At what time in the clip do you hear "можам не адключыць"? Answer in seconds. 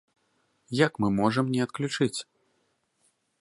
1.19-2.19